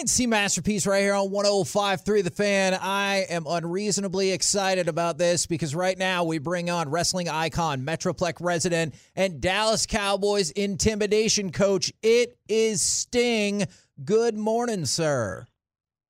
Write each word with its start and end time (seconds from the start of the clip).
K&C 0.00 0.26
Masterpiece 0.26 0.86
right 0.86 1.02
here 1.02 1.12
on 1.12 1.28
105.3 1.28 2.24
The 2.24 2.30
Fan. 2.30 2.72
I 2.80 3.26
am 3.28 3.44
unreasonably 3.46 4.32
excited 4.32 4.88
about 4.88 5.18
this 5.18 5.44
because 5.44 5.74
right 5.74 5.98
now 5.98 6.24
we 6.24 6.38
bring 6.38 6.70
on 6.70 6.88
wrestling 6.88 7.28
icon, 7.28 7.82
Metroplex 7.82 8.36
resident, 8.40 8.94
and 9.14 9.42
Dallas 9.42 9.84
Cowboys 9.84 10.52
intimidation 10.52 11.52
coach. 11.52 11.92
It 12.02 12.38
is 12.48 12.80
Sting. 12.80 13.66
Good 14.02 14.38
morning, 14.38 14.86
sir. 14.86 15.46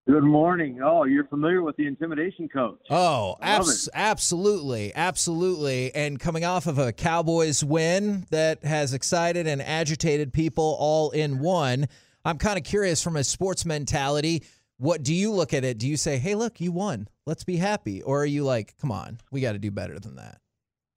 Good 0.09 0.23
morning. 0.23 0.81
Oh, 0.85 1.03
you're 1.03 1.27
familiar 1.27 1.63
with 1.63 1.77
the 1.77 1.89
intimidation 1.89 2.49
coach. 2.49 2.79
Oh, 2.91 3.39
abs- 3.43 3.89
absolutely. 3.93 4.95
Absolutely. 4.95 5.93
And 5.97 6.21
coming 6.21 6.45
off 6.45 6.69
of 6.69 6.79
a 6.79 6.93
Cowboys 6.93 7.65
win 7.65 8.25
that 8.31 8.63
has 8.63 8.95
excited 8.95 9.49
and 9.49 9.61
agitated 9.61 10.33
people 10.33 10.77
all 10.79 11.11
in 11.11 11.41
one. 11.41 11.89
I'm 12.25 12.39
kind 12.39 12.59
of 12.59 12.65
curious 12.65 13.03
from 13.03 13.17
a 13.17 13.25
sports 13.25 13.65
mentality. 13.65 14.45
What 14.79 15.03
do 15.03 15.15
you 15.15 15.31
look 15.33 15.55
at 15.55 15.65
it? 15.65 15.79
Do 15.79 15.89
you 15.89 15.97
say, 15.97 16.19
"Hey, 16.19 16.35
look, 16.35 16.61
you 16.61 16.73
won. 16.73 17.09
Let's 17.27 17.45
be 17.45 17.57
happy," 17.57 18.03
or 18.03 18.23
are 18.23 18.27
you 18.27 18.45
like, 18.45 18.77
"Come 18.79 18.93
on, 18.93 19.19
we 19.31 19.41
got 19.41 19.53
to 19.53 19.59
do 19.59 19.71
better 19.71 19.99
than 19.99 20.17
that"? 20.17 20.41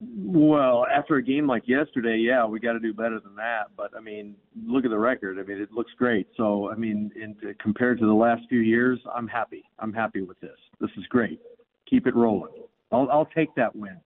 Well, 0.00 0.86
after 0.86 1.16
a 1.16 1.22
game 1.22 1.46
like 1.46 1.66
yesterday, 1.66 2.18
yeah, 2.18 2.44
we 2.44 2.60
got 2.60 2.72
to 2.72 2.80
do 2.80 2.92
better 2.92 3.20
than 3.20 3.36
that. 3.36 3.68
But 3.76 3.96
I 3.96 4.00
mean, 4.00 4.34
look 4.66 4.84
at 4.84 4.90
the 4.90 4.98
record. 4.98 5.38
I 5.38 5.42
mean, 5.42 5.60
it 5.60 5.72
looks 5.72 5.92
great. 5.96 6.28
So 6.36 6.70
I 6.70 6.74
mean, 6.74 7.10
in, 7.14 7.36
compared 7.58 7.98
to 8.00 8.06
the 8.06 8.12
last 8.12 8.42
few 8.48 8.60
years, 8.60 8.98
I'm 9.14 9.28
happy. 9.28 9.64
I'm 9.78 9.92
happy 9.92 10.22
with 10.22 10.40
this. 10.40 10.58
This 10.80 10.90
is 10.96 11.06
great. 11.08 11.40
Keep 11.88 12.06
it 12.06 12.14
rolling. 12.14 12.52
I'll, 12.92 13.08
I'll 13.10 13.28
take 13.34 13.54
that 13.56 13.74
win 13.74 13.98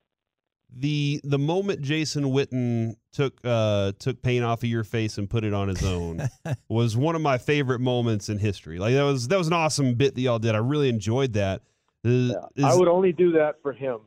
the 0.75 1.21
the 1.25 1.39
moment 1.39 1.81
Jason 1.83 2.25
Witten 2.25 2.97
took 3.13 3.39
uh, 3.45 3.93
took 3.99 4.23
paint 4.23 4.45
off 4.45 4.63
of 4.63 4.69
your 4.69 4.85
face 4.85 5.19
and 5.19 5.29
put 5.29 5.45
it 5.45 5.53
on 5.55 5.69
his 5.69 5.85
own 5.85 6.29
was 6.69 6.97
one 6.97 7.15
of 7.15 7.23
my 7.23 7.39
favorite 7.39 7.81
moments 7.81 8.29
in 8.29 8.39
history. 8.39 8.79
Like 8.79 8.95
that 8.95 9.03
was 9.03 9.29
that 9.29 9.39
was 9.39 9.47
an 9.47 9.55
awesome 9.55 9.95
bit 9.95 10.15
that 10.15 10.21
y'all 10.21 10.39
did. 10.39 10.55
I 10.55 10.59
really 10.59 10.89
enjoyed 10.89 11.35
that. 11.35 11.63
Is, 12.05 12.35
yeah, 12.55 12.67
I 12.67 12.75
would 12.75 12.89
only 12.89 13.13
do 13.13 13.33
that 13.33 13.61
for 13.63 13.73
him. 13.73 14.01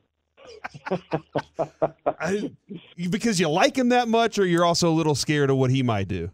I, 2.19 2.51
because 3.09 3.39
you 3.39 3.49
like 3.49 3.77
him 3.77 3.89
that 3.89 4.07
much, 4.07 4.39
or 4.39 4.45
you're 4.45 4.65
also 4.65 4.89
a 4.89 4.95
little 4.95 5.15
scared 5.15 5.49
of 5.49 5.57
what 5.57 5.69
he 5.71 5.83
might 5.83 6.07
do 6.07 6.31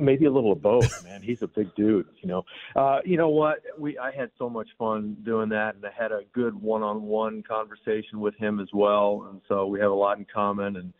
maybe 0.00 0.26
a 0.26 0.30
little 0.30 0.52
of 0.52 0.62
both, 0.62 1.04
man. 1.04 1.22
He's 1.22 1.42
a 1.42 1.48
big 1.48 1.74
dude, 1.74 2.06
you 2.20 2.28
know. 2.28 2.44
Uh, 2.74 2.98
you 3.04 3.16
know 3.16 3.28
what? 3.28 3.62
We 3.78 3.98
I 3.98 4.10
had 4.10 4.30
so 4.38 4.48
much 4.48 4.68
fun 4.78 5.16
doing 5.24 5.48
that, 5.50 5.74
and 5.74 5.84
I 5.84 5.90
had 5.96 6.12
a 6.12 6.22
good 6.32 6.54
one-on-one 6.54 7.42
conversation 7.42 8.20
with 8.20 8.34
him 8.36 8.60
as 8.60 8.68
well, 8.72 9.28
and 9.30 9.40
so 9.48 9.66
we 9.66 9.80
have 9.80 9.90
a 9.90 9.94
lot 9.94 10.18
in 10.18 10.26
common, 10.32 10.76
and 10.76 10.92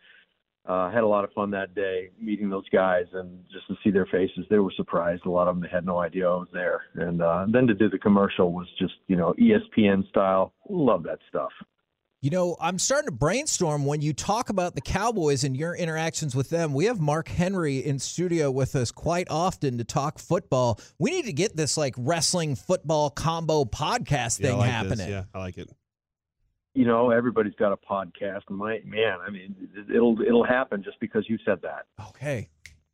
uh, 0.65 0.91
had 0.91 1.03
a 1.03 1.07
lot 1.07 1.23
of 1.23 1.31
fun 1.33 1.49
that 1.51 1.73
day 1.73 2.09
meeting 2.19 2.49
those 2.49 2.69
guys, 2.69 3.05
and 3.13 3.43
just 3.51 3.67
to 3.67 3.75
see 3.83 3.89
their 3.89 4.05
faces, 4.05 4.45
they 4.49 4.59
were 4.59 4.73
surprised. 4.75 5.25
A 5.25 5.29
lot 5.29 5.47
of 5.47 5.59
them 5.59 5.67
had 5.69 5.85
no 5.85 5.97
idea 5.97 6.27
I 6.29 6.35
was 6.35 6.47
there, 6.53 6.81
and 6.95 7.21
uh, 7.21 7.45
then 7.51 7.67
to 7.67 7.73
do 7.73 7.89
the 7.89 7.97
commercial 7.97 8.53
was 8.53 8.67
just 8.77 8.93
you 9.07 9.15
know 9.15 9.33
ESPN 9.39 10.07
style. 10.09 10.53
Love 10.69 11.03
that 11.03 11.19
stuff. 11.29 11.51
You 12.21 12.29
know, 12.29 12.55
I'm 12.61 12.77
starting 12.77 13.07
to 13.07 13.11
brainstorm 13.11 13.83
when 13.83 14.01
you 14.01 14.13
talk 14.13 14.49
about 14.49 14.75
the 14.75 14.81
Cowboys 14.81 15.43
and 15.43 15.57
your 15.57 15.75
interactions 15.75 16.35
with 16.35 16.51
them. 16.51 16.71
We 16.71 16.85
have 16.85 16.99
Mark 16.99 17.27
Henry 17.27 17.79
in 17.79 17.97
studio 17.97 18.51
with 18.51 18.75
us 18.75 18.91
quite 18.91 19.27
often 19.31 19.79
to 19.79 19.83
talk 19.83 20.19
football. 20.19 20.79
We 20.99 21.09
need 21.09 21.25
to 21.25 21.33
get 21.33 21.55
this 21.55 21.77
like 21.77 21.95
wrestling 21.97 22.55
football 22.55 23.09
combo 23.09 23.65
podcast 23.65 24.37
thing 24.37 24.51
yeah, 24.51 24.57
like 24.57 24.69
happening. 24.69 24.97
This. 24.97 25.09
Yeah, 25.09 25.23
I 25.33 25.39
like 25.39 25.57
it. 25.57 25.71
You 26.75 26.85
know, 26.85 27.09
everybody's 27.09 27.55
got 27.55 27.71
a 27.73 27.77
podcast. 27.77 28.41
My 28.49 28.81
man, 28.85 29.17
I 29.25 29.31
mean, 29.31 29.55
it'll 29.91 30.21
it'll 30.21 30.45
happen 30.45 30.83
just 30.83 30.99
because 30.99 31.25
you 31.27 31.39
said 31.43 31.63
that. 31.63 31.87
Okay. 32.09 32.49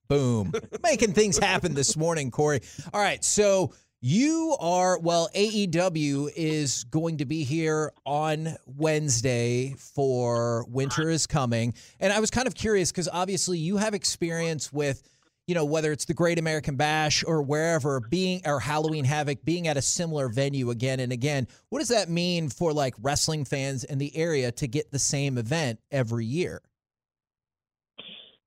Boom. 0.07 0.53
Making 0.83 1.11
things 1.11 1.37
happen 1.37 1.73
this 1.73 1.97
morning, 1.97 2.31
Corey. 2.31 2.61
All 2.93 3.01
right, 3.01 3.21
so 3.25 3.73
you 4.01 4.55
are, 4.59 4.99
well, 4.99 5.29
AEW 5.35 6.29
is 6.35 6.83
going 6.85 7.17
to 7.17 7.25
be 7.25 7.43
here 7.43 7.91
on 8.05 8.55
Wednesday 8.65 9.73
for 9.77 10.65
Winter 10.69 11.09
is 11.09 11.25
Coming. 11.25 11.73
And 11.99 12.13
I 12.13 12.19
was 12.19 12.29
kind 12.29 12.47
of 12.47 12.53
curious 12.53 12.91
because 12.91 13.09
obviously 13.11 13.57
you 13.57 13.77
have 13.77 13.95
experience 13.95 14.71
with, 14.71 15.01
you 15.47 15.55
know, 15.55 15.65
whether 15.65 15.91
it's 15.91 16.05
the 16.05 16.13
Great 16.13 16.37
American 16.37 16.75
Bash 16.75 17.23
or 17.25 17.41
wherever, 17.41 17.99
being, 17.99 18.41
or 18.45 18.59
Halloween 18.59 19.05
Havoc, 19.05 19.43
being 19.43 19.67
at 19.67 19.77
a 19.77 19.81
similar 19.81 20.29
venue 20.29 20.69
again 20.69 20.99
and 20.99 21.11
again. 21.11 21.47
What 21.69 21.79
does 21.79 21.87
that 21.89 22.07
mean 22.07 22.49
for 22.49 22.73
like 22.73 22.93
wrestling 23.01 23.45
fans 23.45 23.83
in 23.83 23.97
the 23.97 24.15
area 24.15 24.51
to 24.51 24.67
get 24.67 24.91
the 24.91 24.99
same 24.99 25.39
event 25.39 25.79
every 25.91 26.25
year? 26.25 26.61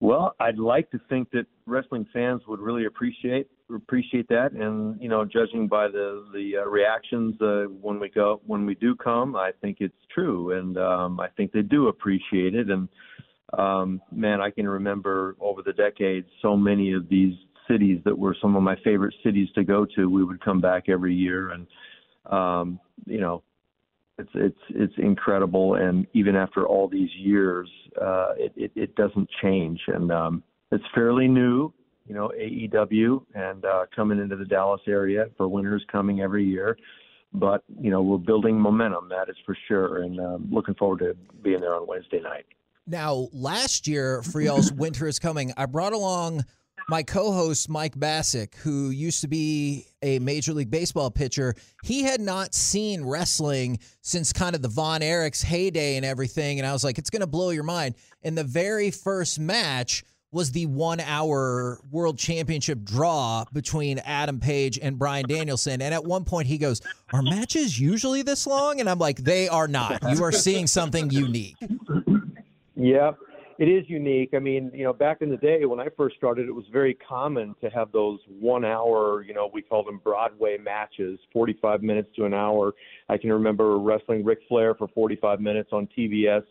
Well, 0.00 0.34
I'd 0.40 0.58
like 0.58 0.90
to 0.92 1.00
think 1.10 1.30
that 1.32 1.44
wrestling 1.66 2.06
fans 2.12 2.40
would 2.48 2.60
really 2.60 2.86
appreciate 2.86 3.48
appreciate 3.74 4.28
that, 4.28 4.52
and 4.52 5.00
you 5.00 5.08
know, 5.08 5.24
judging 5.24 5.68
by 5.68 5.88
the 5.88 6.24
the 6.32 6.62
uh, 6.62 6.68
reactions 6.68 7.40
uh, 7.42 7.64
when 7.80 8.00
we 8.00 8.08
go 8.08 8.40
when 8.46 8.64
we 8.64 8.74
do 8.74 8.96
come, 8.96 9.36
I 9.36 9.52
think 9.60 9.78
it's 9.80 9.94
true, 10.12 10.58
and 10.58 10.78
um, 10.78 11.20
I 11.20 11.28
think 11.36 11.52
they 11.52 11.62
do 11.62 11.88
appreciate 11.88 12.54
it. 12.54 12.68
And 12.70 12.88
um, 13.58 14.00
man, 14.10 14.40
I 14.40 14.50
can 14.50 14.66
remember 14.66 15.36
over 15.38 15.62
the 15.62 15.74
decades 15.74 16.26
so 16.40 16.56
many 16.56 16.94
of 16.94 17.08
these 17.10 17.34
cities 17.68 18.00
that 18.06 18.18
were 18.18 18.36
some 18.40 18.56
of 18.56 18.62
my 18.62 18.76
favorite 18.82 19.14
cities 19.22 19.48
to 19.54 19.64
go 19.64 19.86
to. 19.96 20.08
We 20.08 20.24
would 20.24 20.42
come 20.42 20.62
back 20.62 20.88
every 20.88 21.14
year, 21.14 21.50
and 21.50 21.66
um, 22.26 22.80
you 23.04 23.20
know, 23.20 23.42
it's 24.20 24.31
it's 24.34 24.60
it's 24.70 24.94
incredible. 24.98 25.75
And 25.75 26.06
even 26.12 26.36
after 26.36 26.66
all 26.66 26.88
these 26.88 27.10
years, 27.16 27.69
uh, 28.00 28.32
it, 28.36 28.53
it 28.56 28.72
it 28.75 28.94
doesn't 28.94 29.28
change, 29.42 29.81
and 29.88 30.12
um, 30.12 30.42
it's 30.70 30.84
fairly 30.94 31.28
new 31.28 31.72
you 32.10 32.16
know, 32.16 32.32
AEW 32.36 33.25
and 33.34 33.64
uh, 33.64 33.86
coming 33.94 34.19
into 34.19 34.34
the 34.34 34.44
Dallas 34.44 34.80
area 34.88 35.26
for 35.36 35.47
Winter's 35.47 35.84
coming 35.92 36.20
every 36.20 36.44
year. 36.44 36.76
But, 37.32 37.62
you 37.80 37.88
know, 37.88 38.03
we're 38.03 38.19
building 38.19 38.60
momentum, 38.60 39.09
that 39.10 39.28
is 39.28 39.36
for 39.47 39.56
sure. 39.69 40.03
And 40.03 40.19
um, 40.19 40.48
looking 40.50 40.75
forward 40.75 40.98
to 40.98 41.16
being 41.44 41.60
there 41.60 41.76
on 41.76 41.86
Wednesday 41.86 42.20
night. 42.20 42.47
Now, 42.84 43.28
last 43.32 43.86
year 43.86 44.22
for 44.22 44.41
y'all's 44.41 44.72
Winter 44.76 45.06
is 45.06 45.20
Coming, 45.20 45.53
I 45.56 45.66
brought 45.66 45.92
along 45.92 46.44
my 46.90 47.04
co-host 47.04 47.68
Mike 47.68 47.94
Bacsik, 47.94 48.56
who 48.56 48.90
used 48.90 49.20
to 49.20 49.28
be 49.28 49.86
a 50.02 50.18
Major 50.18 50.52
League 50.52 50.72
Baseball 50.72 51.08
pitcher, 51.08 51.54
he 51.84 52.02
had 52.02 52.20
not 52.20 52.52
seen 52.52 53.04
wrestling 53.04 53.78
since 54.02 54.32
kind 54.32 54.56
of 54.56 54.60
the 54.60 54.68
Von 54.68 55.00
Erichs 55.00 55.42
heyday 55.42 55.96
and 55.96 56.04
everything. 56.04 56.58
And 56.58 56.66
I 56.66 56.72
was 56.72 56.82
like, 56.82 56.98
it's 56.98 57.08
going 57.08 57.20
to 57.20 57.28
blow 57.28 57.50
your 57.50 57.62
mind. 57.62 57.94
And 58.24 58.36
the 58.36 58.44
very 58.44 58.90
first 58.90 59.38
match, 59.38 60.04
was 60.32 60.52
the 60.52 60.64
one 60.66 61.00
hour 61.00 61.80
world 61.90 62.16
championship 62.16 62.84
draw 62.84 63.44
between 63.52 63.98
Adam 63.98 64.38
Page 64.38 64.78
and 64.80 64.96
Bryan 64.96 65.26
Danielson. 65.26 65.82
And 65.82 65.92
at 65.92 66.04
one 66.04 66.24
point 66.24 66.47
he 66.47 66.56
goes, 66.56 66.80
Are 67.12 67.20
matches 67.20 67.80
usually 67.80 68.22
this 68.22 68.47
long? 68.47 68.78
And 68.78 68.88
I'm 68.88 69.00
like, 69.00 69.16
They 69.16 69.48
are 69.48 69.66
not. 69.66 70.00
You 70.09 70.22
are 70.22 70.30
seeing 70.30 70.68
something 70.68 71.10
unique. 71.10 71.56
Yeah, 72.76 73.12
it 73.60 73.68
is 73.68 73.84
unique. 73.91 74.30
I 74.34 74.39
mean, 74.39 74.71
you 74.72 74.84
know, 74.84 74.95
back 74.95 75.18
in 75.21 75.28
the 75.28 75.36
day 75.36 75.66
when 75.66 75.80
I 75.80 75.89
first 75.95 76.16
started, 76.16 76.48
it 76.48 76.54
was 76.54 76.65
very 76.72 76.95
common 76.95 77.54
to 77.60 77.68
have 77.68 77.92
those 77.92 78.18
one 78.27 78.65
hour, 78.65 79.22
you 79.22 79.34
know, 79.34 79.51
we 79.53 79.60
called 79.60 79.86
them 79.86 80.01
Broadway 80.03 80.57
matches, 80.57 81.21
45 81.30 81.83
minutes 81.83 82.09
to 82.16 82.24
an 82.24 82.33
hour. 82.33 82.72
I 83.10 83.18
can 83.18 83.30
remember 83.30 83.78
wrestling 83.78 84.24
Ric 84.24 84.39
Flair 84.48 84.74
for 84.74 84.89
45 84.89 85.42
minutes 85.42 85.68
on 85.72 85.86
TBS 85.97 86.42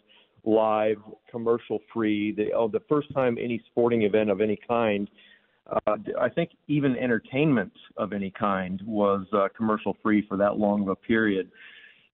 live, 0.46 0.98
commercial 1.32 1.80
free. 1.92 2.32
The, 2.32 2.54
oh, 2.54 2.68
the 2.68 2.84
first 2.88 3.12
time 3.12 3.40
any 3.42 3.60
sporting 3.72 4.04
event 4.04 4.30
of 4.30 4.40
any 4.40 4.60
kind, 4.68 5.10
uh, 5.88 5.96
I 6.22 6.30
think 6.30 6.52
even 6.68 6.96
entertainment 6.96 7.74
of 7.98 8.14
any 8.14 8.30
kind 8.30 8.84
was 8.86 9.26
uh, 9.34 9.48
commercial 9.58 9.98
free 10.04 10.24
for 10.30 10.38
that 10.38 10.58
long 10.58 10.84
of 10.84 10.90
a 10.90 10.96
period. 10.96 11.50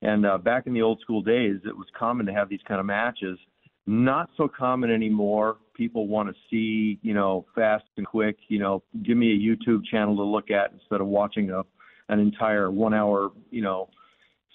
And 0.01 0.25
uh, 0.25 0.37
back 0.37 0.67
in 0.67 0.73
the 0.73 0.81
old 0.81 1.01
school 1.01 1.21
days, 1.21 1.57
it 1.65 1.75
was 1.75 1.87
common 1.99 2.25
to 2.27 2.33
have 2.33 2.47
these 2.47 2.61
kind 2.65 2.79
of 2.79 2.85
matches. 2.85 3.37
Not 3.87 4.29
so 4.37 4.47
common 4.47 4.91
anymore. 4.91 5.57
People 5.75 6.07
want 6.07 6.29
to 6.29 6.35
see, 6.49 6.99
you 7.01 7.13
know, 7.13 7.45
fast 7.53 7.83
and 7.97 8.05
quick. 8.05 8.37
You 8.47 8.59
know, 8.59 8.83
give 9.03 9.17
me 9.17 9.31
a 9.31 9.37
YouTube 9.37 9.85
channel 9.85 10.15
to 10.17 10.23
look 10.23 10.49
at 10.51 10.71
instead 10.71 11.01
of 11.01 11.07
watching 11.07 11.51
a 11.51 11.63
an 12.09 12.19
entire 12.19 12.69
one 12.71 12.93
hour, 12.93 13.31
you 13.49 13.61
know, 13.61 13.89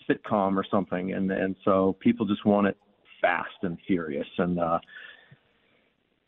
sitcom 0.08 0.56
or 0.56 0.64
something. 0.70 1.12
And 1.12 1.30
and 1.30 1.56
so 1.64 1.96
people 2.00 2.26
just 2.26 2.44
want 2.44 2.66
it 2.66 2.76
fast 3.20 3.48
and 3.62 3.78
furious. 3.86 4.26
And 4.38 4.58
uh, 4.58 4.78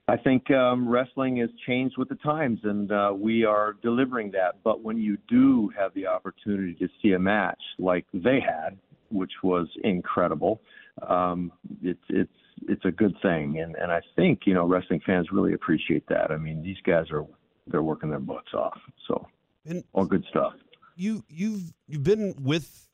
I 0.08 0.16
think 0.16 0.50
um, 0.50 0.88
wrestling 0.88 1.38
has 1.38 1.50
changed 1.66 1.96
with 1.96 2.08
the 2.08 2.16
times, 2.16 2.60
and 2.64 2.90
uh, 2.90 3.12
we 3.16 3.44
are 3.44 3.76
delivering 3.82 4.30
that. 4.32 4.58
But 4.62 4.82
when 4.82 4.98
you 4.98 5.16
do 5.28 5.70
have 5.78 5.94
the 5.94 6.06
opportunity 6.06 6.74
to 6.74 6.88
see 7.00 7.12
a 7.12 7.18
match 7.18 7.60
like 7.78 8.06
they 8.12 8.40
had, 8.40 8.78
which 9.10 9.32
was 9.42 9.68
incredible, 9.84 10.60
um, 11.08 11.52
it's 11.82 12.02
it's 12.08 12.30
it's 12.68 12.84
a 12.84 12.90
good 12.90 13.14
thing, 13.22 13.58
and 13.60 13.74
and 13.76 13.92
I 13.92 14.00
think 14.16 14.40
you 14.46 14.54
know 14.54 14.66
wrestling 14.66 15.00
fans 15.04 15.28
really 15.32 15.54
appreciate 15.54 16.06
that. 16.08 16.30
I 16.30 16.36
mean, 16.36 16.62
these 16.62 16.78
guys 16.84 17.06
are 17.10 17.24
they're 17.66 17.82
working 17.82 18.10
their 18.10 18.18
butts 18.18 18.54
off, 18.54 18.78
so 19.06 19.26
And 19.66 19.84
all 19.92 20.04
good 20.04 20.24
stuff. 20.30 20.54
you 20.96 21.24
you've 21.28 21.72
you've 21.86 22.02
been 22.02 22.34
with 22.40 22.88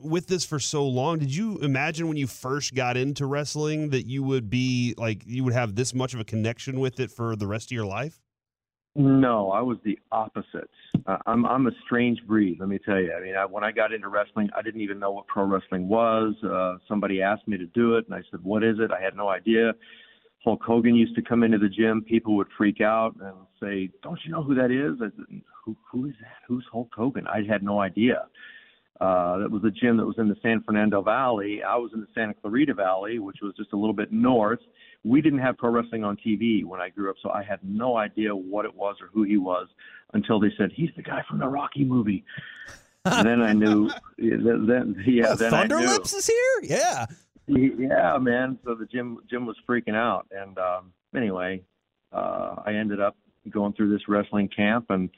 with 0.00 0.26
this 0.26 0.44
for 0.44 0.58
so 0.58 0.86
long. 0.86 1.18
Did 1.18 1.34
you 1.34 1.58
imagine 1.58 2.08
when 2.08 2.16
you 2.16 2.26
first 2.26 2.74
got 2.74 2.96
into 2.96 3.26
wrestling 3.26 3.90
that 3.90 4.06
you 4.06 4.22
would 4.22 4.48
be 4.48 4.94
like 4.96 5.22
you 5.26 5.44
would 5.44 5.54
have 5.54 5.74
this 5.74 5.94
much 5.94 6.14
of 6.14 6.20
a 6.20 6.24
connection 6.24 6.80
with 6.80 7.00
it 7.00 7.10
for 7.10 7.36
the 7.36 7.46
rest 7.46 7.68
of 7.68 7.72
your 7.72 7.86
life? 7.86 8.20
No, 8.98 9.52
I 9.52 9.60
was 9.60 9.78
the 9.84 9.96
opposite. 10.10 10.68
Uh, 11.06 11.18
I'm 11.24 11.46
I'm 11.46 11.68
a 11.68 11.70
strange 11.86 12.18
breed. 12.26 12.56
Let 12.58 12.68
me 12.68 12.80
tell 12.84 12.98
you. 12.98 13.14
I 13.16 13.22
mean, 13.22 13.36
I, 13.36 13.44
when 13.44 13.62
I 13.62 13.70
got 13.70 13.92
into 13.92 14.08
wrestling, 14.08 14.50
I 14.56 14.60
didn't 14.60 14.80
even 14.80 14.98
know 14.98 15.12
what 15.12 15.28
pro 15.28 15.44
wrestling 15.44 15.86
was. 15.86 16.34
Uh, 16.42 16.78
somebody 16.88 17.22
asked 17.22 17.46
me 17.46 17.56
to 17.58 17.66
do 17.66 17.94
it, 17.94 18.06
and 18.06 18.14
I 18.16 18.22
said, 18.28 18.42
"What 18.42 18.64
is 18.64 18.80
it?" 18.80 18.90
I 18.90 19.00
had 19.00 19.14
no 19.14 19.28
idea. 19.28 19.72
Hulk 20.42 20.60
Hogan 20.64 20.96
used 20.96 21.14
to 21.14 21.22
come 21.22 21.44
into 21.44 21.58
the 21.58 21.68
gym. 21.68 22.02
People 22.02 22.34
would 22.38 22.48
freak 22.58 22.80
out 22.80 23.14
and 23.20 23.34
say, 23.62 23.88
"Don't 24.02 24.18
you 24.24 24.32
know 24.32 24.42
who 24.42 24.56
that 24.56 24.72
is?" 24.72 25.00
I 25.00 25.14
said, 25.16 25.42
"Who 25.64 25.76
who 25.92 26.06
is 26.06 26.14
that? 26.20 26.42
Who's 26.48 26.66
Hulk 26.72 26.90
Hogan?" 26.92 27.28
I 27.28 27.44
had 27.48 27.62
no 27.62 27.78
idea. 27.78 28.26
Uh, 29.00 29.38
that 29.38 29.50
was 29.50 29.62
a 29.62 29.70
gym 29.70 29.96
that 29.98 30.06
was 30.06 30.18
in 30.18 30.28
the 30.28 30.36
San 30.42 30.60
Fernando 30.64 31.02
Valley. 31.02 31.62
I 31.62 31.76
was 31.76 31.92
in 31.94 32.00
the 32.00 32.08
Santa 32.16 32.34
Clarita 32.34 32.74
Valley, 32.74 33.20
which 33.20 33.38
was 33.42 33.54
just 33.56 33.72
a 33.72 33.76
little 33.76 33.94
bit 33.94 34.10
north. 34.10 34.58
We 35.04 35.20
didn't 35.22 35.38
have 35.40 35.56
pro 35.56 35.70
wrestling 35.70 36.04
on 36.04 36.16
TV 36.16 36.64
when 36.64 36.80
I 36.80 36.88
grew 36.88 37.08
up, 37.10 37.16
so 37.22 37.30
I 37.30 37.42
had 37.42 37.60
no 37.62 37.96
idea 37.96 38.34
what 38.34 38.64
it 38.64 38.74
was 38.74 38.96
or 39.00 39.08
who 39.12 39.22
he 39.22 39.36
was 39.36 39.68
until 40.12 40.40
they 40.40 40.50
said 40.58 40.70
he's 40.74 40.90
the 40.96 41.02
guy 41.02 41.22
from 41.28 41.38
the 41.38 41.48
Rocky 41.48 41.84
movie. 41.84 42.24
and 43.04 43.26
then 43.26 43.40
I 43.40 43.52
knew. 43.52 43.90
Then, 44.18 45.00
yeah, 45.06 45.28
oh, 45.28 45.36
then 45.36 45.50
Thunder 45.52 45.76
I 45.76 45.80
knew. 45.82 45.86
Lips 45.86 46.12
is 46.12 46.26
here. 46.26 46.60
Yeah. 46.62 47.06
Yeah, 47.46 48.18
man. 48.18 48.58
So 48.64 48.74
the 48.74 48.84
gym 48.84 49.18
Jim 49.30 49.46
was 49.46 49.56
freaking 49.66 49.94
out, 49.94 50.26
and 50.32 50.58
um, 50.58 50.92
anyway, 51.16 51.62
uh, 52.12 52.56
I 52.66 52.74
ended 52.74 53.00
up 53.00 53.16
going 53.48 53.72
through 53.74 53.90
this 53.92 54.08
wrestling 54.08 54.48
camp 54.48 54.86
and 54.90 55.08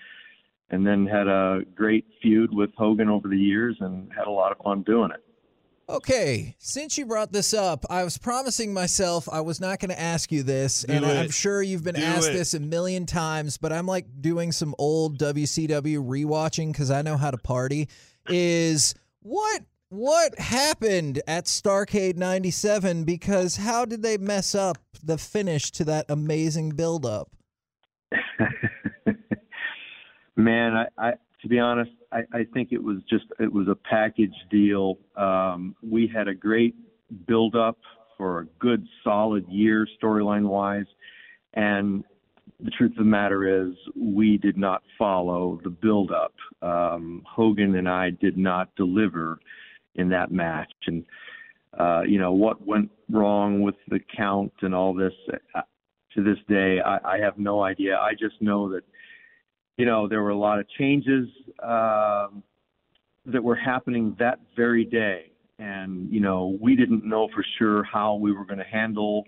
and 0.71 0.87
then 0.87 1.07
had 1.07 1.27
a 1.27 1.63
great 1.75 2.07
feud 2.23 2.55
with 2.55 2.71
Hogan 2.77 3.09
over 3.09 3.27
the 3.27 3.37
years 3.37 3.77
and 3.81 4.13
had 4.13 4.27
a 4.27 4.31
lot 4.31 4.53
of 4.53 4.59
fun 4.59 4.83
doing 4.83 5.11
it. 5.11 5.25
Okay, 5.91 6.55
since 6.61 6.97
you 6.97 7.05
brought 7.05 7.33
this 7.33 7.53
up, 7.53 7.85
I 7.91 8.05
was 8.05 8.17
promising 8.17 8.73
myself 8.73 9.29
I 9.29 9.41
was 9.41 9.61
not 9.61 9.81
going 9.81 9.91
to 9.91 10.01
ask 10.01 10.31
you 10.31 10.45
this, 10.45 10.83
Do 10.83 10.93
and 10.93 11.05
it. 11.05 11.17
I'm 11.17 11.31
sure 11.31 11.63
you've 11.63 11.83
been 11.83 11.97
Do 11.97 12.03
asked 12.03 12.31
it. 12.31 12.35
this 12.35 12.55
a 12.55 12.61
million 12.61 13.07
times, 13.07 13.59
but 13.59 13.73
I'm 13.73 13.87
like 13.87 14.07
doing 14.21 14.53
some 14.53 14.73
old 14.79 15.19
WCW 15.19 15.99
rewatching 16.07 16.71
because 16.71 16.93
I 16.93 17.03
know 17.03 17.17
how 17.17 17.33
to 17.33 17.39
party. 17.39 17.89
Is 18.29 18.95
what 19.23 19.63
what 19.89 20.39
happened 20.39 21.21
at 21.27 21.47
Starcade 21.47 22.17
97 22.17 23.03
because 23.03 23.57
how 23.57 23.85
did 23.85 24.05
they 24.05 24.17
mess 24.17 24.55
up 24.55 24.79
the 25.03 25.19
finish 25.19 25.73
to 25.73 25.85
that 25.87 26.07
amazing 26.09 26.71
build-up? 26.71 27.33
Man, 30.37 30.77
I, 30.77 30.87
I 30.97 31.13
to 31.43 31.49
be 31.49 31.59
honest, 31.59 31.91
I, 32.13 32.21
I 32.33 32.47
think 32.53 32.73
it 32.73 32.83
was 32.83 32.99
just 33.09 33.25
it 33.39 33.53
was 33.53 33.69
a 33.69 33.75
package 33.75 34.35
deal. 34.51 34.99
Um, 35.17 35.75
we 35.83 36.11
had 36.13 36.29
a 36.29 36.35
great 36.35 36.75
build 37.27 37.55
up 37.57 37.79
for 38.17 38.41
a 38.41 38.45
good 38.59 38.87
solid 39.03 39.47
year 39.49 39.87
storyline 40.03 40.47
wise, 40.47 40.87
and 41.55 42.05
the 42.63 42.71
truth 42.71 42.93
of 42.93 42.99
the 42.99 43.05
matter 43.05 43.69
is 43.69 43.75
we 43.97 44.37
did 44.37 44.57
not 44.57 44.83
follow 44.99 45.61
the 45.65 45.71
build 45.71 46.13
up. 46.13 46.35
Um, 46.63 47.23
Hogan 47.27 47.77
and 47.77 47.89
I 47.89 48.11
did 48.11 48.37
not 48.37 48.75
deliver 48.77 49.39
in 49.95 50.11
that 50.11 50.31
match, 50.31 50.73
and 50.87 51.05
uh, 51.79 52.03
you 52.03 52.19
know 52.19 52.33
what 52.33 52.67
went 52.67 52.91
wrong 53.09 53.63
with 53.63 53.77
the 53.89 54.01
count 54.17 54.53
and 54.63 54.75
all 54.75 54.95
this. 54.95 55.15
Uh, 55.55 55.63
to 56.15 56.25
this 56.25 56.39
day, 56.49 56.81
I, 56.85 57.15
I 57.15 57.19
have 57.19 57.39
no 57.39 57.63
idea. 57.63 57.97
I 57.97 58.13
just 58.13 58.43
know 58.43 58.69
that 58.73 58.83
you 59.77 59.87
know, 59.87 60.09
there 60.09 60.23
were 60.23 60.31
a 60.31 60.37
lot 60.37 60.59
of 60.59 60.69
changes 60.79 61.29
um, 61.63 62.43
that 63.27 63.43
were 63.43 63.57
happening 63.57 64.17
that 64.19 64.39
very 64.57 64.85
day. 64.85 65.33
And, 65.59 66.11
you 66.11 66.21
know, 66.21 66.59
we 66.61 66.75
didn't 66.75 67.05
know 67.05 67.29
for 67.35 67.45
sure 67.59 67.85
how 67.85 68.15
we 68.15 68.33
were 68.33 68.45
going 68.45 68.59
to 68.59 68.65
handle 68.65 69.25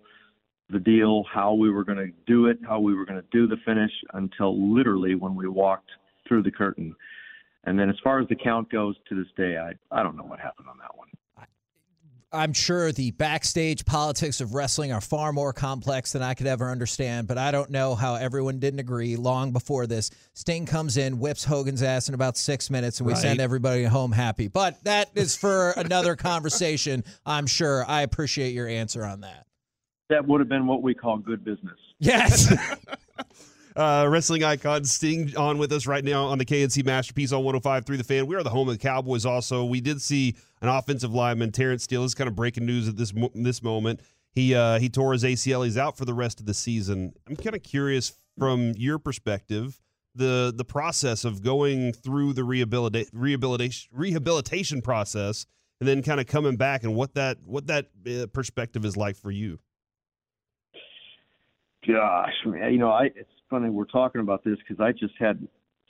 the 0.70 0.78
deal, 0.78 1.24
how 1.32 1.52
we 1.52 1.70
were 1.70 1.84
going 1.84 1.98
to 1.98 2.10
do 2.26 2.46
it, 2.46 2.58
how 2.66 2.80
we 2.80 2.94
were 2.94 3.04
going 3.04 3.20
to 3.20 3.26
do 3.30 3.46
the 3.46 3.58
finish 3.66 3.90
until 4.14 4.74
literally 4.74 5.14
when 5.14 5.34
we 5.34 5.46
walked 5.46 5.90
through 6.26 6.42
the 6.42 6.50
curtain. 6.50 6.94
And 7.64 7.78
then 7.78 7.90
as 7.90 7.96
far 8.02 8.20
as 8.20 8.28
the 8.28 8.34
count 8.34 8.70
goes 8.70 8.96
to 9.08 9.14
this 9.14 9.30
day, 9.36 9.58
I, 9.58 9.72
I 9.90 10.02
don't 10.02 10.16
know 10.16 10.24
what 10.24 10.40
happened 10.40 10.68
on 10.68 10.78
that 10.78 10.96
one. 10.96 11.08
I'm 12.34 12.52
sure 12.54 12.92
the 12.92 13.10
backstage 13.10 13.84
politics 13.84 14.40
of 14.40 14.54
wrestling 14.54 14.90
are 14.92 15.00
far 15.02 15.32
more 15.32 15.52
complex 15.52 16.12
than 16.12 16.22
I 16.22 16.32
could 16.34 16.46
ever 16.46 16.70
understand, 16.70 17.28
but 17.28 17.36
I 17.36 17.50
don't 17.50 17.70
know 17.70 17.94
how 17.94 18.14
everyone 18.14 18.58
didn't 18.58 18.80
agree 18.80 19.16
long 19.16 19.52
before 19.52 19.86
this. 19.86 20.10
Sting 20.32 20.64
comes 20.64 20.96
in, 20.96 21.18
whips 21.18 21.44
Hogan's 21.44 21.82
ass 21.82 22.08
in 22.08 22.14
about 22.14 22.38
six 22.38 22.70
minutes, 22.70 23.00
and 23.00 23.06
we 23.06 23.12
Right. 23.12 23.22
send 23.22 23.40
everybody 23.40 23.84
home 23.84 24.12
happy. 24.12 24.48
But 24.48 24.82
that 24.84 25.10
is 25.14 25.36
for 25.36 25.70
another 25.76 26.16
conversation, 26.16 27.04
I'm 27.26 27.46
sure. 27.46 27.84
I 27.86 28.00
appreciate 28.02 28.54
your 28.54 28.66
answer 28.66 29.04
on 29.04 29.20
that. 29.20 29.46
That 30.08 30.26
would 30.26 30.40
have 30.40 30.48
been 30.48 30.66
what 30.66 30.82
we 30.82 30.94
call 30.94 31.18
good 31.18 31.44
business. 31.44 31.78
Yes. 31.98 32.52
Uh, 33.74 34.06
wrestling 34.06 34.44
icon 34.44 34.84
Sting 34.84 35.34
on 35.34 35.56
with 35.56 35.72
us 35.72 35.86
right 35.86 36.04
now 36.04 36.26
on 36.26 36.36
the 36.36 36.44
KNC 36.44 36.84
Masterpiece 36.84 37.32
on 37.32 37.38
105 37.42 37.86
through 37.86 37.96
the 37.96 38.04
fan. 38.04 38.26
We 38.26 38.36
are 38.36 38.42
the 38.42 38.50
home 38.50 38.68
of 38.68 38.74
the 38.74 38.78
Cowboys. 38.78 39.24
Also, 39.24 39.64
we 39.64 39.80
did 39.80 40.02
see 40.02 40.36
an 40.62 40.68
offensive 40.68 41.12
lineman, 41.12 41.52
Terence 41.52 41.84
Steele. 41.84 42.04
Is 42.04 42.14
kind 42.14 42.28
of 42.28 42.34
breaking 42.34 42.64
news 42.64 42.88
at 42.88 42.96
this 42.96 43.12
this 43.34 43.62
moment. 43.62 44.00
He 44.30 44.54
uh, 44.54 44.78
he 44.78 44.88
tore 44.88 45.12
his 45.12 45.24
ACL. 45.24 45.64
He's 45.64 45.76
out 45.76 45.98
for 45.98 46.06
the 46.06 46.14
rest 46.14 46.40
of 46.40 46.46
the 46.46 46.54
season. 46.54 47.12
I'm 47.28 47.36
kind 47.36 47.54
of 47.54 47.62
curious 47.62 48.14
from 48.38 48.72
your 48.76 48.98
perspective 48.98 49.78
the 50.14 50.52
the 50.54 50.64
process 50.64 51.24
of 51.24 51.42
going 51.42 51.92
through 51.92 52.32
the 52.32 52.42
rehabilita- 52.42 53.08
rehabilitation 53.12 53.88
rehabilitation 53.92 54.82
process 54.82 55.46
and 55.80 55.88
then 55.88 56.02
kind 56.02 56.20
of 56.20 56.26
coming 56.26 56.56
back 56.56 56.84
and 56.84 56.94
what 56.94 57.14
that 57.14 57.38
what 57.44 57.66
that 57.66 57.86
uh, 58.06 58.26
perspective 58.32 58.84
is 58.84 58.96
like 58.96 59.16
for 59.16 59.30
you. 59.30 59.58
Gosh, 61.86 62.32
man, 62.46 62.72
you 62.72 62.78
know, 62.78 62.90
I 62.90 63.06
it's 63.06 63.30
funny 63.50 63.70
we're 63.70 63.84
talking 63.84 64.20
about 64.20 64.44
this 64.44 64.58
because 64.58 64.80
I 64.80 64.92
just 64.92 65.14
had 65.18 65.46